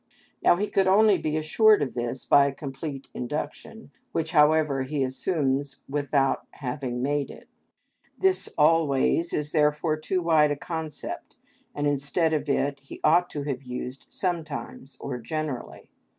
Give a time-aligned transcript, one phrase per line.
[0.41, 5.03] Now he could only be assured of this by a complete induction, which, however, he
[5.03, 7.47] assumes without having made it.
[8.17, 11.35] This "always" is therefore too wide a concept,
[11.75, 15.91] and instead of it he ought to have used "sometimes" or "generally."